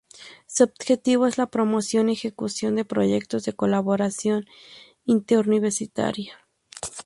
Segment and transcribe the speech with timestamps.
[0.47, 4.47] Su objetivo es la promoción y ejecución de proyectos de colaboración
[5.05, 6.39] interuniversitaria.